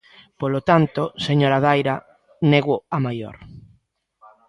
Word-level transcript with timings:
Polo 0.39 0.59
tanto, 0.69 1.01
señora 1.27 1.61
Daira, 1.65 1.95
nego 2.51 2.75
a 2.95 2.97
maior. 3.05 3.35